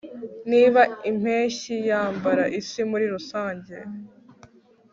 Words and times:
niba 0.51 0.81
impeshyi 1.09 1.75
yambara 1.89 2.43
isi 2.59 2.81
muri 2.89 3.05
rusange 3.13 3.75